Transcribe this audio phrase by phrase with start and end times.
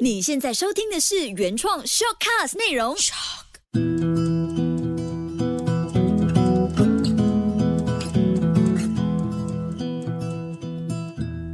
[0.00, 2.96] 你现在收听的是原创 shortcast 内容。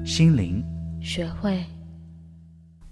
[0.05, 0.65] 心灵，
[1.03, 1.65] 学会。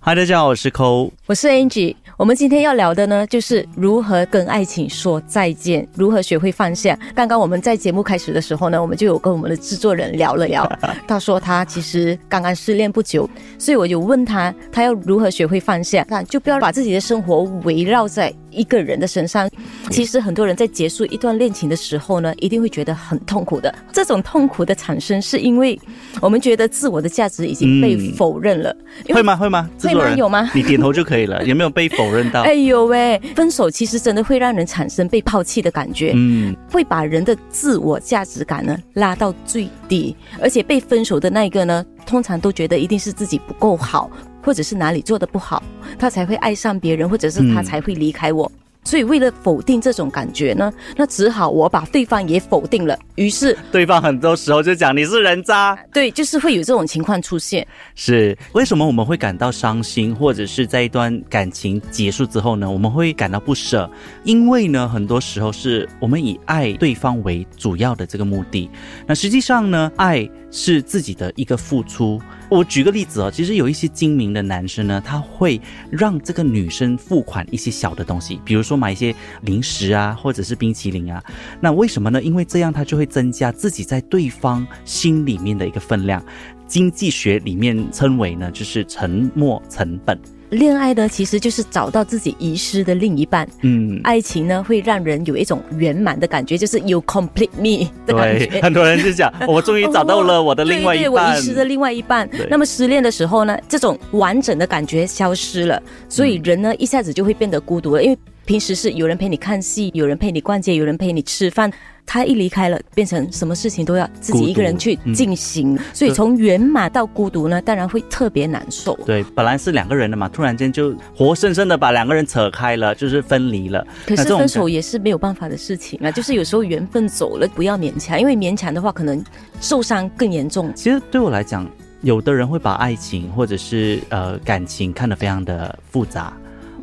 [0.09, 1.13] 嗨，大家好，我是抠。
[1.27, 6.99] 我是 Angie，我们今天要聊的呢，就是如何跟爱情说再见，如何学会放下。
[7.15, 10.67] 刚刚我们在节目开始的时候呢，我们就有跟我们的制作人聊了聊，
[11.07, 19.49] 他说他其实刚刚失恋不久，所以我就问他，他要如何学会放下，那就不要把自己的生活围绕在一个人的身上。
[19.91, 23.75] 其实很多人在结束一段恋情的时候呢，一定会觉得很痛苦的。
[23.93, 25.79] 这种痛苦的产生，是因为
[26.21, 28.75] 我们觉得自我的价值已经被否认了。
[29.09, 29.69] 会吗会吗？
[29.81, 30.15] 会吗？
[30.17, 31.45] 有吗你点头就可以了。
[31.47, 32.43] 有没有被否认到？
[32.43, 44.11] 哎呦喂，分手其实真的会让人产生被抛弃的感觉，嗯，会把人的自我价值感呢拉到最低，而且被分手的那一个呢，通常都觉得一定是自己不够好，
[44.49, 45.63] 或者是哪里做的不好，
[45.99, 48.51] 他才会爱上别人，或者是他嗯才会离开我。
[48.83, 52.99] 所以为了否定这种感觉呢，那只好我把对方也否定了。
[53.17, 55.79] 于是，对方很多时候就讲你是人渣。
[55.93, 57.67] 对，就是会有这种情况出现。
[57.95, 63.91] 是为什么我们会感到伤心，或者是在一段感情结束之后呢，我们会感到不舍？
[64.25, 68.71] 因为呢，很多时候是我们以爱对方为主要的这个目的。
[69.07, 72.21] 那实际上呢，爱是自己的一个付出。
[72.51, 75.61] 我举个例子啊，其实有一些精明的男生呢，他会
[75.91, 81.23] 让这个女生付款一些小的东西，比如说买一些零食啊，或者是冰淇淋啊。
[81.61, 82.23] 那为什么呢？
[82.23, 86.25] 因为这样他就会增加自己在对方心里面的一个分量。
[86.67, 90.19] 经济学里面称为呢，就是沉没成本。
[90.51, 93.47] 恋爱呢，其实就是找到自己遗失的另一半。
[93.63, 98.61] 嗯，爱情呢，会让人有一种圆满的感觉，就是 you complete me 的感对，觉。
[98.63, 101.41] 很多人就讲， 我终于找到了我的另外一对对我遗。
[101.41, 102.29] 失的另外一半。
[102.49, 111.71] 那么失恋的时候呢，这种完整的感觉消失了，所以人呢一下子就会变得孤独了，因为平时是有人陪你看戏，有人陪你逛街，有人陪你吃饭。
[112.09, 118.99] 他一离开了，变成什么事情都要自己一个人去嗯进行，所以从圆满到孤独呢，当然会特别难受。
[119.05, 123.87] 对，本来是两个人的嘛，突然间就活生生的把两个人扯开了，就是分离了。
[124.07, 129.23] 可是分手也是没有办法的事情啊，就是有时候缘分走了，不要勉强，因为勉强的话可能
[129.61, 130.73] 受伤更严重。
[130.75, 131.69] 其实对我来讲，
[132.01, 136.33] 有的人会把爱情或者是呃感情看得非常的复杂。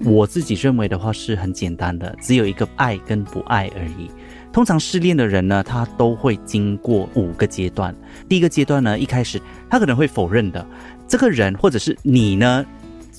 [0.03, 4.11] 我自己认为的话是很简单的，只有一个爱跟不爱而已。
[4.55, 7.93] 通常失恋的人呢，他都会经过五个阶段。
[8.29, 9.37] 第一个阶段呢，一开始
[9.69, 10.65] 他可能会否认的，
[11.09, 12.65] 这个人或者是你呢，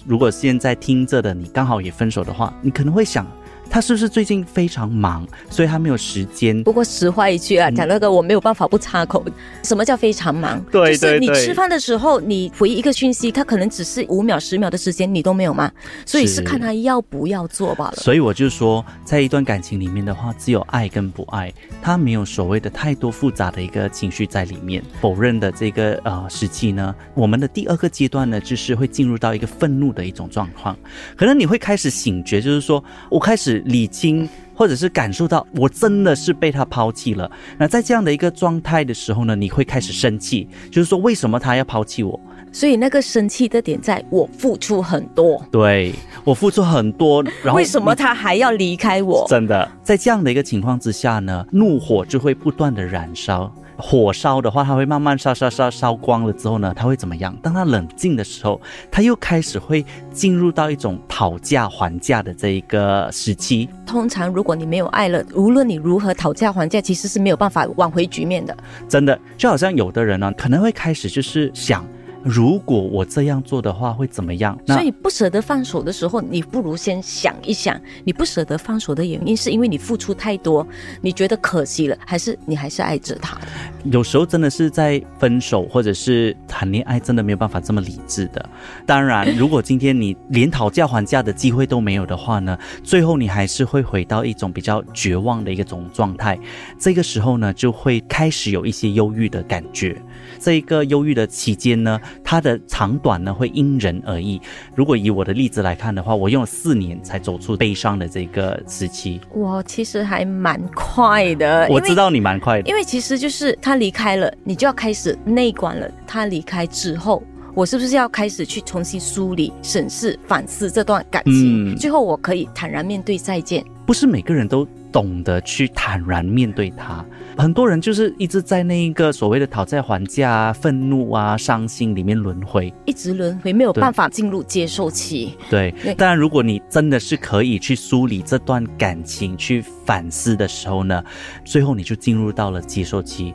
[0.07, 3.27] 如果现在听着的你刚好也分手的话，你可能会想，
[3.77, 9.23] 他是不是最近非常忙，所以他没有时间不过实话一句啊，讲那个我没有办法不插口。
[9.63, 10.59] 什么叫非常忙？
[10.73, 15.71] 对就是你吃饭的时候，你回一个讯息，他可能只是五秒、十秒的时间，你都没有吗？
[16.07, 17.97] 所以是是看他要不要做罢了。
[17.97, 24.83] 所以我就说，在一段感情里面的话，只有爱跟不爱，他没有所谓的太多复杂的一个情绪在里面。
[25.03, 30.75] 否认的这个呃时期呢，我们的第二个阶段呢，就是会进入到一个愤怒的一种状况，
[31.15, 34.29] 可能你会开始醒觉，就是说我开始理清。
[34.59, 42.19] 或者是感受到我真的是被他抛弃了，那在这样的一个状态的时候呢，你会开始生气，就是说为什么他要抛弃我？
[42.51, 45.93] 所以那个生气的点在我付出很多，对
[46.25, 49.27] 我付出很多，然后为什么他还要离开我？
[49.29, 53.55] 真的，在这样的一个情况之下呢，怒火就会不断的燃烧。
[53.77, 57.37] 火烧的话，它会慢慢烧烧烧烧光了之后呢，它会怎么样？
[57.43, 58.61] 当它冷静的时候，
[58.91, 63.69] 它又开始会进入到一种讨价还价的这一个时期。
[63.85, 68.57] 通常如果你没有爱了，无论你如何讨价还价，其实是没有办法挽回局面的。
[68.89, 71.87] 真的，就好像有的人呢，可能会开始就是想，
[72.27, 74.59] 如果我这样做的话会怎么样？
[74.67, 80.67] 所以不舍得放手的时候，你不如先想一想，你不舍得放手的原因是因为你付出太多，
[81.01, 83.43] 你觉得可惜了，还是你还是爱着他的？
[83.85, 88.45] 有时候真的是在分手或者是谈恋爱，真的没有办法这么理智的。
[88.85, 96.37] 当然，如果今天你连讨价还价的机会都没有的话呢，最后你还是会回到一种比较绝望的一个种状态。
[96.77, 99.97] 这个时候呢，就会开始有一些忧郁的感觉。
[100.41, 104.41] 这一个忧郁的期间呢，它的长短呢会因人而异。
[104.75, 109.21] 如果以我的例子来看的话，我用了四年才走出悲伤的这个时期。
[109.31, 115.91] 我其实还蛮快的， 我知道你蛮快的因，为其实就是他离开了，你就要开始内观了。
[116.07, 117.23] 他离开之后，
[117.57, 121.73] 我是不是要开始去重新梳理、审视、反思这段感情？
[121.73, 123.65] 嗯最后我可以坦然面对再见。
[123.87, 124.63] 不是每个人都
[124.93, 127.03] 懂得去坦然面对它。
[127.39, 132.71] 很多人就是一直在那一个所谓的讨债还价啊、愤怒啊、伤心里面轮回。
[132.85, 135.33] 一直轮回，没有办法进入接受期。
[135.49, 141.03] 对对，当然，如果你真的是可以去梳理这段感情、去反思的时候呢，
[141.43, 143.33] 最后你就进入到了接受期。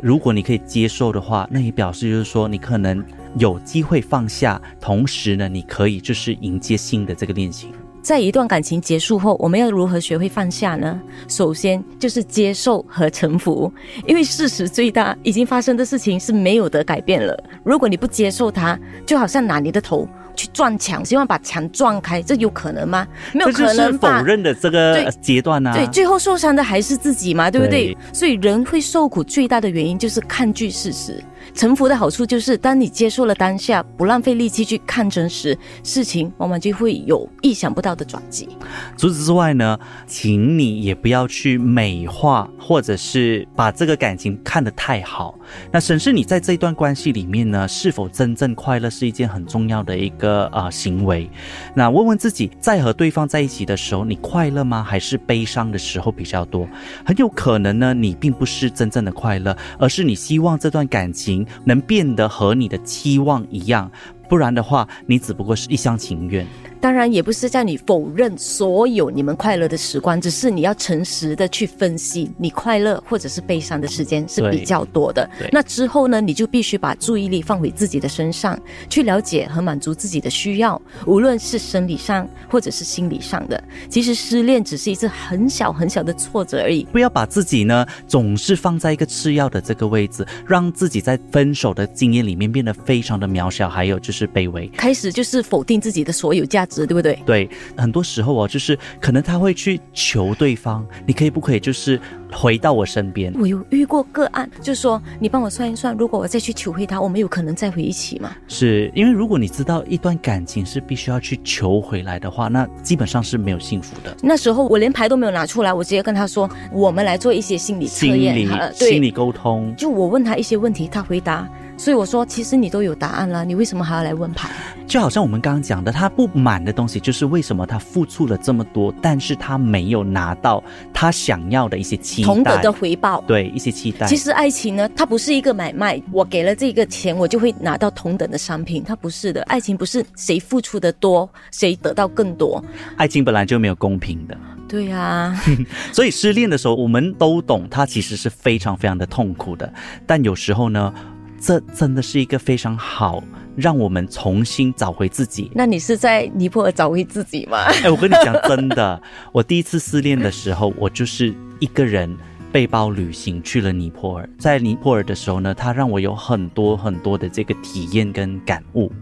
[0.00, 3.04] 如果你可以接受的话，那也表示就是说你可能
[3.38, 7.70] 有机会放下，同时呢，你可以就是迎接新的这个恋情。
[8.02, 10.98] 在一段感情结束后，我们要如何学会放下呢？
[11.28, 13.70] 首先就是接受和臣服，
[14.06, 17.38] 因为事实最大，已经发生的事情是没有得改变了。
[17.62, 23.06] 如果你不接受它，就好像拿你的头去撞墙，希望把墙撞开，这有可能吗？
[23.34, 24.24] 没有可能吧否？
[24.24, 25.74] 认的这个阶段啊。
[25.74, 27.92] 对，最后受伤的还是自己嘛，对不对？
[27.92, 31.22] 对所以人会受苦最大的原因就是抗拒事实。
[31.60, 35.54] 臣服的好处就是，当你接受了当下，不浪费力气去看真实，
[35.84, 38.48] 事情往往就会有意想不到的转机。
[38.96, 45.38] 除此之外呢，请你也不要去美化，或者是把这个感情看得太好。
[45.70, 51.28] 那审视你在这段关系里面呢，是否真正快乐，是一件很重要的一个呃行为。
[51.74, 54.82] 那问问自己，在和对方在一起的时候，你快乐吗？
[54.82, 56.66] 还是悲伤的时候比较多？
[57.04, 63.90] 很有可能呢，你并不是真正的快乐，而是你希望这段感情能变得和你的期望一样。
[64.28, 66.46] 不然的话，你只不过是一厢情愿。
[66.80, 75.28] 当然，也不是叫你否认所有你们快乐的时光，只是你要诚实的去分析，你快乐或者是悲伤的时间是比较多的。
[75.52, 83.62] 那之后呢，你就必须把注意力放回自己的身上，去了解和满足自己的需要，无论是生理上或者是心理上的。
[83.90, 86.84] 其实失恋只是一次很小很小的挫折而已。
[86.90, 94.66] 不要把自己呢总是放在一个次要的这个位置，让自己在分手的经验里面变得非常的渺小，还有就是卑微。
[94.68, 97.18] 开始就是否定自己的所有价值，对不对？
[97.26, 102.00] 对，很多时候哦，就是可能他会去求对方，你可以不可以就是
[102.32, 103.32] 回到我身边？
[103.38, 108.34] 我有遇过个案，就是说你帮我算一算，如果我再去求回他，我们有可能再回一起吗？
[108.48, 114.16] 是因为如果你知道一段感情是必须要去求回来的话，那基本上是没有幸福的。
[114.22, 121.48] 那时候我连牌都没有拿出来，我直接跟他说，我们来做一些心理测心理心理沟通，就我问他一些问题，他回答。
[121.80, 124.50] 所以我说，其实你都有答案了，你为什么还要来问牌？
[124.86, 130.62] 就好像我们刚刚讲的，他不满的东西就是为什么他付出了这么多，但是他没有拿到
[130.92, 133.24] 他想要的一些期待，同等的回报。
[133.26, 134.06] 对一些期待。
[134.06, 139.40] 其实爱情呢，它不是一个买卖，我给了这个钱，我就会拿到同等的商品，它不是的。
[139.44, 142.62] 爱情不是谁付出的多，谁得到更多。
[142.96, 144.36] 爱情本来就没有公平的，
[144.68, 145.34] 对呀、
[145.94, 149.72] 所以失恋的时候，我们都懂，它其实是非常非常的痛苦的。
[150.06, 150.92] 但有时候呢，
[151.40, 153.24] 这真的是一个非常好，
[153.56, 155.50] 让我们重新找回自己。
[155.54, 157.64] 那你是在尼泊尔找回自己吗？
[157.82, 159.02] 哎，我跟你讲真的，
[159.32, 162.14] 我第一次失恋的时候，我就是一个人
[162.52, 164.28] 背包旅行去了尼泊尔。
[164.38, 168.92] 在尼泊尔的时候呢，它让我有很多很多的这个体验跟感悟。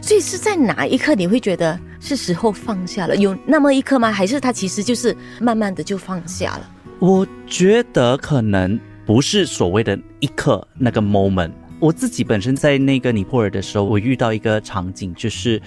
[0.00, 3.16] 所以是在哪一刻你会觉得是时候放下了？
[3.16, 4.12] 有那么一刻吗？
[4.12, 6.70] 还是它其实就是慢慢的就放下了？
[7.00, 11.50] 我觉得可能不是所谓的一刻那个 moment。
[11.80, 15.62] 我自己本身在那个尼泊尔的时候，我遇到一个场景，就是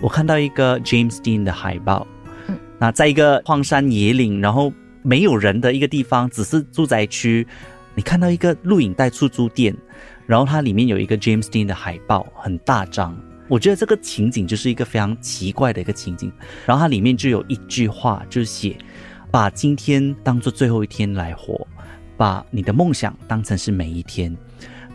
[0.00, 2.06] 我看到一个 James Dean 的海报，
[2.46, 4.72] 嗯那在一个荒山野岭，然后
[5.02, 7.44] 没有人的一个地方，只是住宅区，
[7.96, 9.76] 你看到一个录影带出租店，
[10.26, 13.18] 然后它里面有一个 James Dean 的海报，很大张。
[13.48, 16.30] 我觉得这个情景就是一个非常奇怪的一个情景，
[16.66, 18.76] 然后它里面就有一句话，就是写
[19.30, 21.66] 把今天当做最后一天来活，
[22.16, 24.36] 把你的梦想当成是每一天。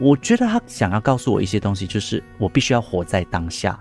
[0.03, 3.79] 我觉得他想要告诉我一些东西，就是我必须要活在当下。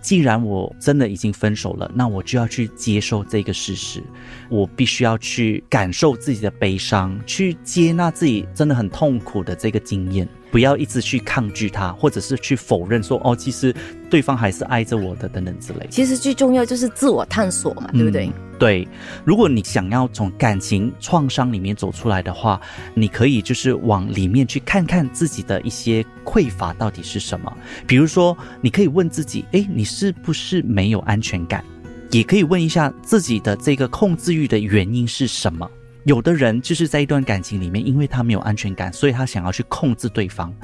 [0.00, 4.02] 既然我真的已经分手了，那我就要去接受这个事实，
[4.48, 13.74] 我必须要去感受自己的悲伤，去接纳自己真的很痛苦的这个经验，不要一直去抗拒它，或者是去否认说哦，其实
[14.08, 15.86] 对方还是爱着我的等等之类。
[15.90, 18.26] 其实最重要就是自我探索嘛，对不对？
[18.26, 18.88] 嗯对，
[19.24, 22.60] 如果你想要从感情创伤里面走出来的话，
[22.92, 27.56] 你可以就是往里面去看看自己的一些匮乏到底是什么。
[27.86, 31.64] 比如说，你可以问自己，诶，你是不是没有安全感？
[32.10, 35.70] 也可以问一下自己的这个控制欲的原因是什么。
[36.04, 40.54] 有的人就是在一段感情里面，因为他没有安全感，所以他想要去控制对方。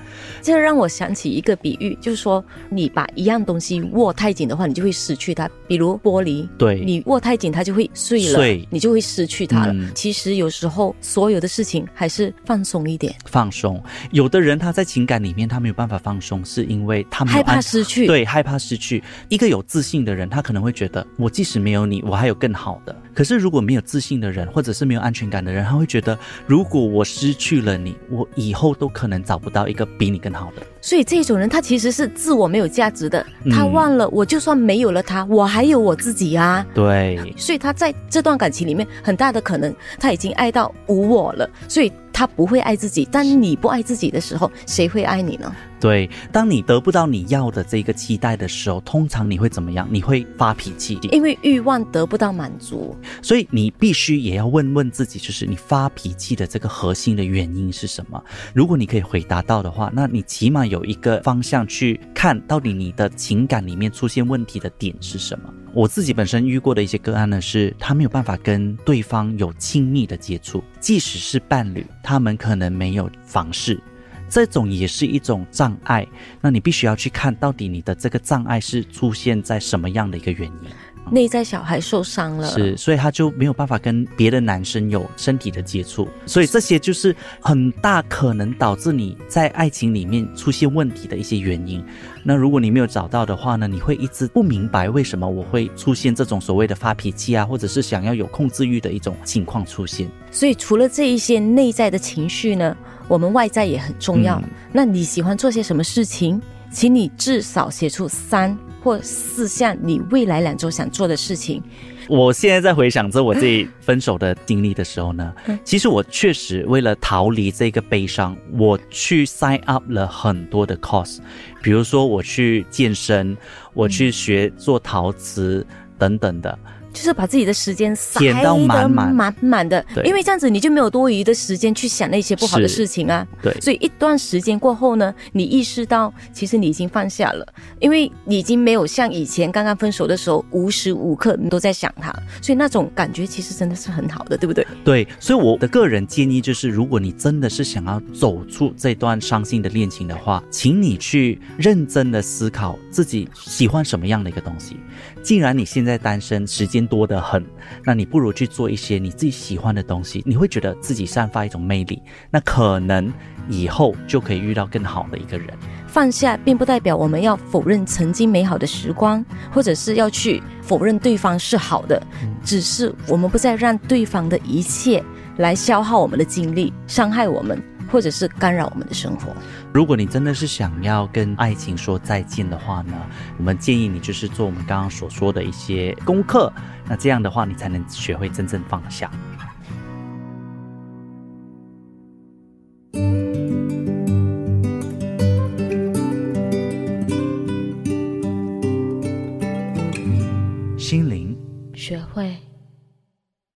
[0.40, 5.50] 这让我想起一个比喻，就是说你把一样东西握太紧的话，你就会失去它。
[5.66, 9.72] 比如玻璃，对你握太紧，它就会碎了，碎你就会失去它了。
[9.72, 13.82] 嗯其实有时候所有的事情还是放松一点，放松。
[14.12, 19.02] 有的人他在情感里面他没有办法放松，是因为他害怕失去。，对，害怕失去。
[19.28, 22.94] 一个有自信的人，他可能会觉得，我即使没有你，我还有更好的。
[23.14, 30.62] 可是如果没有自信的人，或者是没有安全感的人，他会觉得，如果我失去了你，我以后都可能找不到一个比你更好的。
[30.80, 36.64] 所以这种人他其实是自我没有价值的，嗯他忘了我就算没有了他，我还有我自己啊。
[36.74, 43.06] 对，所以他在这段感情里面，很大的可能他已经爱到无我了，所以他不会爱自己。
[43.12, 45.54] 但你不爱自己的时候，谁会爱你呢？
[45.78, 49.86] 对，当你得不到你要的这个期待的时候，通常你会怎么样？
[49.90, 50.98] 你会发脾气。
[51.10, 58.22] 因为欲望得不到满足，所以你必须也要问问自己，就是你发脾气的这个核心的原因是什么？
[58.54, 65.52] 如果你可以回答到的话，那你起码有一个方向去看到底你的情感里面出现问题的点是什么。
[65.74, 73.80] 我自己本身遇过的一些个案呢，是他没有办法跟对方有亲密的接触，即使是伴侣，他们可能没有房事。
[74.28, 76.06] 这种也是一种障碍，
[76.40, 80.70] 那你必须要去看到底你的这个障碍是出现在什么样的一个原因。
[81.10, 91.84] 内在小孩受伤了，是，所以他就没有办法跟别的男生有身体的接触，所以这些就是很大可能导致你在爱情里面出现问题的一些原因。
[92.22, 100.08] 那如果你没有找到的话呢，你会一直不明白为什么我会出现这种所谓的发脾气啊，或者是想要有控制欲的一种情况出现。
[100.30, 102.76] 所以除了这一些内在的情绪呢，
[103.08, 104.38] 我们外在也很重要。
[104.40, 106.40] 嗯那你喜欢做些什么事情？
[106.72, 111.62] 请你至少写出三或四项你未来两周想做的事情。
[112.06, 115.32] 我现在在回想着我自己分手的经历的时候呢，
[115.64, 121.16] 其实我确实为了逃离这个悲伤，我去 sign up 了很多的 course，
[121.62, 123.34] 比如说我去健身，
[123.72, 125.66] 我去学做陶瓷
[125.98, 126.58] 等等的。
[126.94, 133.26] 就是把自己的时间塞到得满满满满的，因为这样子你就没有多余的时间去想那些不好的事情啊。
[133.42, 137.46] 对所以一段时间过后呢，你意识到其实你已经放下了，
[137.80, 144.64] 因为你已经没有像以前刚刚分手的时候无时无刻你都在想他，所以那种感觉其实真的是很好的，对不对？
[144.84, 154.76] 对，所以我的个人建议就是，如果你真的是想要走出这段伤心的恋情的话，请你去认真的思考自己喜欢什么样的一个东西。
[155.24, 157.42] 既然你现在单身，时间多得很，
[157.82, 163.10] 那你不如去做一些你自己喜欢的东西，你会觉得自己散发一种魅力，那可能
[163.48, 165.48] 以后就可以遇到更好的一个人。
[165.86, 172.00] 放下并不代表我们要否认曾经美好的时光，或者是要去否认对方是好的，
[172.42, 175.02] 只是我们不再让对方的一切
[175.38, 177.58] 来消耗我们的精力，伤害我们，
[177.94, 179.32] 或者是干扰我们的生活。
[179.72, 182.92] 如果你真的是想要跟爱情说再见的话呢，
[183.38, 186.52] 我们建议你就是做我们刚刚所说的一些功课，
[186.88, 189.08] 那这样的话你才能学会真正放下。